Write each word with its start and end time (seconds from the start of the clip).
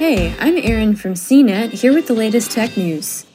Hey, 0.00 0.34
I'm 0.40 0.56
Erin 0.56 0.96
from 0.96 1.12
CNET 1.12 1.72
here 1.72 1.92
with 1.92 2.06
the 2.06 2.14
latest 2.14 2.52
tech 2.52 2.74
news. 2.74 3.26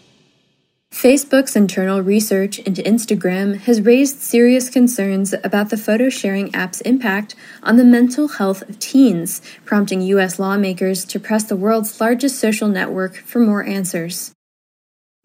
Facebook's 0.92 1.56
internal 1.56 2.02
research 2.02 2.58
into 2.58 2.82
Instagram 2.82 3.60
has 3.60 3.82
raised 3.84 4.20
serious 4.22 4.68
concerns 4.68 5.36
about 5.44 5.70
the 5.70 5.78
photo 5.78 6.10
sharing 6.10 6.56
app's 6.56 6.82
impact 6.82 7.36
on 7.62 7.78
the 7.78 7.84
mental 7.84 8.28
health 8.28 8.68
of 8.68 8.80
teens, 8.80 9.44
prompting 9.64 10.02
U.S. 10.02 10.40
lawmakers 10.40 11.06
to 11.06 11.20
press 11.20 11.44
the 11.44 11.56
world's 11.56 12.02
largest 12.02 12.40
social 12.40 12.68
network 12.68 13.18
for 13.18 13.38
more 13.38 13.64
answers. 13.64 14.35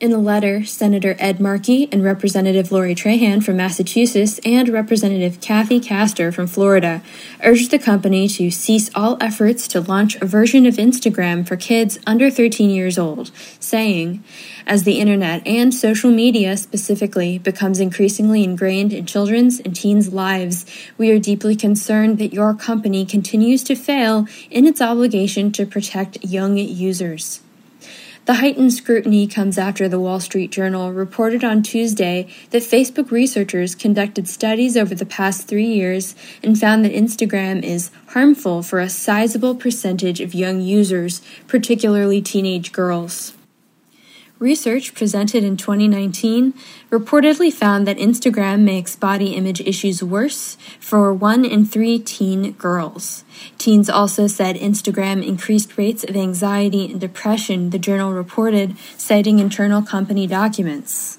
In 0.00 0.14
a 0.14 0.18
letter, 0.18 0.64
Senator 0.64 1.14
Ed 1.18 1.40
Markey 1.40 1.86
and 1.92 2.02
Representative 2.02 2.72
Lori 2.72 2.94
Trahan 2.94 3.44
from 3.44 3.58
Massachusetts 3.58 4.40
and 4.46 4.66
Representative 4.70 5.42
Kathy 5.42 5.78
Castor 5.78 6.32
from 6.32 6.46
Florida 6.46 7.02
urged 7.44 7.70
the 7.70 7.78
company 7.78 8.26
to 8.26 8.50
cease 8.50 8.88
all 8.94 9.18
efforts 9.20 9.68
to 9.68 9.82
launch 9.82 10.16
a 10.16 10.24
version 10.24 10.64
of 10.64 10.76
Instagram 10.76 11.46
for 11.46 11.54
kids 11.56 11.98
under 12.06 12.30
13 12.30 12.70
years 12.70 12.96
old, 12.96 13.30
saying, 13.60 14.24
As 14.66 14.84
the 14.84 15.00
internet 15.00 15.46
and 15.46 15.74
social 15.74 16.10
media 16.10 16.56
specifically 16.56 17.36
becomes 17.36 17.78
increasingly 17.78 18.42
ingrained 18.42 18.94
in 18.94 19.04
children's 19.04 19.60
and 19.60 19.76
teens' 19.76 20.14
lives, 20.14 20.64
we 20.96 21.10
are 21.10 21.18
deeply 21.18 21.54
concerned 21.54 22.16
that 22.16 22.32
your 22.32 22.54
company 22.54 23.04
continues 23.04 23.62
to 23.64 23.74
fail 23.74 24.26
in 24.50 24.66
its 24.66 24.80
obligation 24.80 25.52
to 25.52 25.66
protect 25.66 26.24
young 26.24 26.56
users. 26.56 27.42
The 28.26 28.34
heightened 28.34 28.74
scrutiny 28.74 29.26
comes 29.26 29.56
after 29.56 29.88
the 29.88 29.98
Wall 29.98 30.20
Street 30.20 30.52
Journal 30.52 30.92
reported 30.92 31.42
on 31.42 31.62
Tuesday 31.62 32.28
that 32.50 32.62
Facebook 32.62 33.10
researchers 33.10 33.74
conducted 33.74 34.28
studies 34.28 34.76
over 34.76 34.94
the 34.94 35.06
past 35.06 35.48
three 35.48 35.66
years 35.66 36.14
and 36.42 36.58
found 36.58 36.84
that 36.84 36.92
Instagram 36.92 37.62
is 37.62 37.90
harmful 38.08 38.62
for 38.62 38.78
a 38.78 38.90
sizable 38.90 39.54
percentage 39.54 40.20
of 40.20 40.34
young 40.34 40.60
users, 40.60 41.22
particularly 41.48 42.20
teenage 42.20 42.72
girls. 42.72 43.32
Research 44.40 44.94
presented 44.94 45.44
in 45.44 45.58
2019 45.58 46.54
reportedly 46.90 47.52
found 47.52 47.86
that 47.86 47.98
Instagram 47.98 48.60
makes 48.60 48.96
body 48.96 49.34
image 49.34 49.60
issues 49.60 50.02
worse 50.02 50.56
for 50.80 51.12
one 51.12 51.44
in 51.44 51.66
three 51.66 51.98
teen 51.98 52.52
girls. 52.52 53.22
Teens 53.58 53.90
also 53.90 54.26
said 54.26 54.56
Instagram 54.56 55.22
increased 55.22 55.76
rates 55.76 56.04
of 56.04 56.16
anxiety 56.16 56.90
and 56.90 56.98
depression, 56.98 57.68
the 57.68 57.78
journal 57.78 58.14
reported, 58.14 58.78
citing 58.96 59.38
internal 59.38 59.82
company 59.82 60.26
documents. 60.26 61.18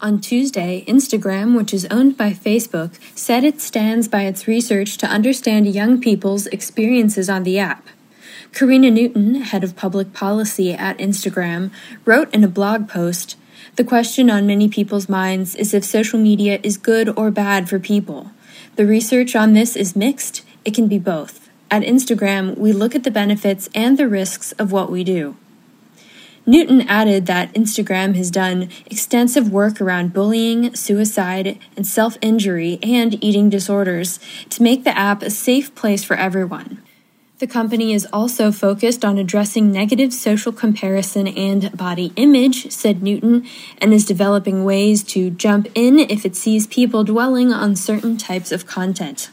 On 0.00 0.20
Tuesday, 0.20 0.84
Instagram, 0.88 1.56
which 1.56 1.72
is 1.72 1.86
owned 1.92 2.16
by 2.16 2.32
Facebook, 2.32 2.98
said 3.16 3.44
it 3.44 3.60
stands 3.60 4.08
by 4.08 4.22
its 4.22 4.48
research 4.48 4.98
to 4.98 5.06
understand 5.06 5.72
young 5.72 6.00
people's 6.00 6.48
experiences 6.48 7.30
on 7.30 7.44
the 7.44 7.60
app. 7.60 7.86
Karina 8.52 8.90
Newton, 8.90 9.36
head 9.36 9.64
of 9.64 9.76
public 9.76 10.12
policy 10.12 10.72
at 10.72 10.98
Instagram, 10.98 11.70
wrote 12.04 12.32
in 12.34 12.44
a 12.44 12.48
blog 12.48 12.88
post 12.88 13.36
The 13.76 13.84
question 13.84 14.30
on 14.30 14.46
many 14.46 14.68
people's 14.68 15.08
minds 15.08 15.54
is 15.54 15.74
if 15.74 15.84
social 15.84 16.18
media 16.18 16.58
is 16.62 16.76
good 16.76 17.16
or 17.18 17.30
bad 17.30 17.68
for 17.68 17.78
people. 17.78 18.30
The 18.76 18.86
research 18.86 19.36
on 19.36 19.52
this 19.52 19.76
is 19.76 19.96
mixed, 19.96 20.42
it 20.64 20.74
can 20.74 20.88
be 20.88 20.98
both. 20.98 21.48
At 21.70 21.82
Instagram, 21.82 22.56
we 22.56 22.72
look 22.72 22.94
at 22.94 23.04
the 23.04 23.10
benefits 23.10 23.68
and 23.74 23.98
the 23.98 24.08
risks 24.08 24.52
of 24.52 24.72
what 24.72 24.90
we 24.90 25.02
do. 25.02 25.36
Newton 26.48 26.82
added 26.82 27.26
that 27.26 27.52
Instagram 27.54 28.14
has 28.14 28.30
done 28.30 28.68
extensive 28.86 29.50
work 29.50 29.80
around 29.80 30.12
bullying, 30.12 30.74
suicide, 30.76 31.58
and 31.76 31.84
self 31.84 32.16
injury 32.22 32.78
and 32.84 33.22
eating 33.22 33.50
disorders 33.50 34.20
to 34.50 34.62
make 34.62 34.84
the 34.84 34.96
app 34.96 35.22
a 35.22 35.30
safe 35.30 35.74
place 35.74 36.04
for 36.04 36.14
everyone. 36.14 36.80
The 37.38 37.46
company 37.46 37.92
is 37.92 38.06
also 38.14 38.50
focused 38.50 39.04
on 39.04 39.18
addressing 39.18 39.70
negative 39.70 40.14
social 40.14 40.52
comparison 40.52 41.28
and 41.28 41.70
body 41.76 42.10
image, 42.16 42.70
said 42.72 43.02
Newton, 43.02 43.46
and 43.76 43.92
is 43.92 44.06
developing 44.06 44.64
ways 44.64 45.04
to 45.04 45.28
jump 45.28 45.68
in 45.74 45.98
if 45.98 46.24
it 46.24 46.34
sees 46.34 46.66
people 46.66 47.04
dwelling 47.04 47.52
on 47.52 47.76
certain 47.76 48.16
types 48.16 48.52
of 48.52 48.66
content. 48.66 49.28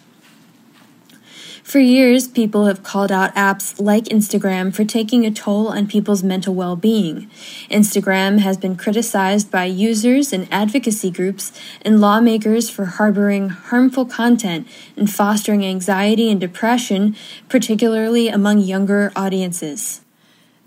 For 1.63 1.79
years, 1.79 2.27
people 2.27 2.65
have 2.65 2.83
called 2.83 3.09
out 3.09 3.33
apps 3.35 3.81
like 3.81 4.03
Instagram 4.05 4.75
for 4.75 4.83
taking 4.83 5.25
a 5.25 5.31
toll 5.31 5.69
on 5.69 5.87
people's 5.87 6.21
mental 6.21 6.53
well 6.53 6.75
being. 6.75 7.31
Instagram 7.71 8.39
has 8.39 8.57
been 8.57 8.75
criticized 8.75 9.49
by 9.49 9.63
users 9.65 10.33
and 10.33 10.47
advocacy 10.51 11.09
groups 11.09 11.53
and 11.81 12.01
lawmakers 12.01 12.69
for 12.69 12.85
harboring 12.85 13.47
harmful 13.47 14.05
content 14.05 14.67
and 14.97 15.09
fostering 15.09 15.65
anxiety 15.65 16.29
and 16.29 16.41
depression, 16.41 17.15
particularly 17.47 18.27
among 18.27 18.59
younger 18.59 19.13
audiences. 19.15 20.01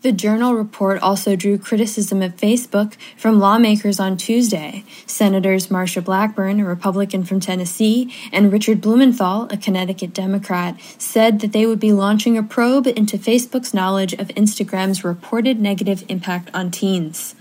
The 0.03 0.13
Journal 0.13 0.55
report 0.55 1.01
also 1.01 1.37
drew 1.37 1.57
criticism 1.57 2.21
of 2.21 2.37
Facebook 2.37 2.97
from 3.17 3.41
lawmakers 3.41 3.99
on 3.99 4.19
Tuesday. 4.19 4.85
Senators 5.07 5.69
Marsha 5.69 6.05
Blackburn, 6.05 6.61
a 6.61 6.67
Republican 6.67 7.25
from 7.25 7.41
Tennessee, 7.41 8.15
and 8.31 8.53
Richard 8.53 8.83
Blumenthal, 8.83 9.49
a 9.51 9.57
Connecticut 9.57 10.13
Democrat, 10.13 10.79
said 10.99 11.41
that 11.41 11.53
they 11.53 11.65
would 11.65 11.81
be 11.81 11.93
launching 11.93 12.37
a 12.37 12.43
probe 12.43 12.87
into 12.87 13.17
Facebook's 13.17 13.73
knowledge 13.73 14.13
of 14.13 14.29
Instagram's 14.29 15.03
reported 15.03 15.61
negative 15.61 16.05
impact 16.09 16.51
on 16.53 16.71
teens. 16.71 17.35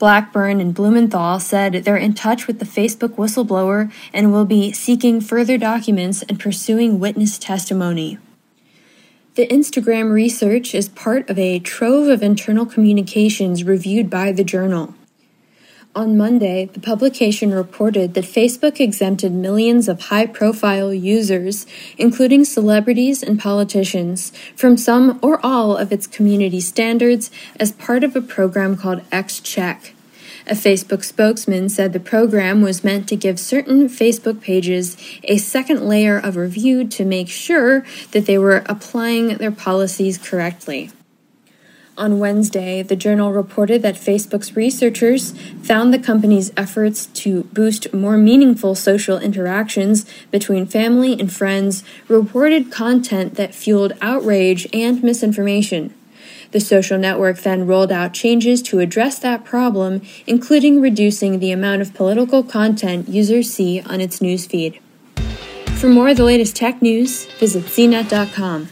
Blackburn 0.00 0.60
and 0.60 0.74
Blumenthal 0.74 1.38
said 1.38 1.84
they're 1.84 1.96
in 1.96 2.12
touch 2.12 2.48
with 2.48 2.58
the 2.58 2.64
Facebook 2.64 3.14
whistleblower 3.14 3.92
and 4.12 4.32
will 4.32 4.44
be 4.44 4.72
seeking 4.72 5.20
further 5.20 5.56
documents 5.56 6.22
and 6.24 6.40
pursuing 6.40 6.98
witness 6.98 7.38
testimony. 7.38 8.18
The 9.34 9.48
Instagram 9.48 10.12
research 10.12 10.76
is 10.76 10.88
part 10.88 11.28
of 11.28 11.40
a 11.40 11.58
trove 11.58 12.06
of 12.06 12.22
internal 12.22 12.64
communications 12.64 13.64
reviewed 13.64 14.08
by 14.08 14.30
the 14.30 14.44
journal. 14.44 14.94
On 15.96 16.16
Monday, 16.16 16.66
the 16.72 16.78
publication 16.78 17.52
reported 17.52 18.14
that 18.14 18.26
Facebook 18.26 18.78
exempted 18.78 19.32
millions 19.32 19.88
of 19.88 20.02
high 20.02 20.26
profile 20.26 20.94
users, 20.94 21.66
including 21.98 22.44
celebrities 22.44 23.24
and 23.24 23.40
politicians, 23.40 24.30
from 24.54 24.76
some 24.76 25.18
or 25.20 25.44
all 25.44 25.76
of 25.76 25.90
its 25.90 26.06
community 26.06 26.60
standards 26.60 27.28
as 27.58 27.72
part 27.72 28.04
of 28.04 28.14
a 28.14 28.20
program 28.20 28.76
called 28.76 29.02
XCheck. 29.10 29.94
A 30.46 30.52
Facebook 30.52 31.02
spokesman 31.02 31.70
said 31.70 31.94
the 31.94 32.00
program 32.00 32.60
was 32.60 32.84
meant 32.84 33.08
to 33.08 33.16
give 33.16 33.40
certain 33.40 33.88
Facebook 33.88 34.42
pages 34.42 34.96
a 35.22 35.38
second 35.38 35.88
layer 35.88 36.18
of 36.18 36.36
review 36.36 36.86
to 36.86 37.04
make 37.06 37.28
sure 37.28 37.82
that 38.10 38.26
they 38.26 38.36
were 38.36 38.62
applying 38.66 39.38
their 39.38 39.50
policies 39.50 40.18
correctly. 40.18 40.90
On 41.96 42.18
Wednesday, 42.18 42.82
the 42.82 42.96
journal 42.96 43.32
reported 43.32 43.80
that 43.82 43.94
Facebook's 43.94 44.54
researchers 44.54 45.30
found 45.62 45.94
the 45.94 45.98
company's 45.98 46.52
efforts 46.56 47.06
to 47.06 47.44
boost 47.44 47.94
more 47.94 48.18
meaningful 48.18 48.74
social 48.74 49.16
interactions 49.16 50.04
between 50.30 50.66
family 50.66 51.18
and 51.18 51.32
friends 51.32 51.84
rewarded 52.08 52.70
content 52.70 53.36
that 53.36 53.54
fueled 53.54 53.92
outrage 54.02 54.66
and 54.74 55.02
misinformation. 55.02 55.94
The 56.54 56.60
social 56.60 56.98
network 56.98 57.40
then 57.40 57.66
rolled 57.66 57.90
out 57.90 58.14
changes 58.14 58.62
to 58.62 58.78
address 58.78 59.18
that 59.18 59.44
problem, 59.44 60.02
including 60.24 60.80
reducing 60.80 61.40
the 61.40 61.50
amount 61.50 61.82
of 61.82 61.94
political 61.94 62.44
content 62.44 63.08
users 63.08 63.52
see 63.52 63.80
on 63.80 64.00
its 64.00 64.20
newsfeed. 64.20 64.78
For 65.80 65.88
more 65.88 66.10
of 66.10 66.16
the 66.16 66.22
latest 66.22 66.54
tech 66.54 66.80
news, 66.80 67.24
visit 67.40 67.64
cnet.com. 67.64 68.68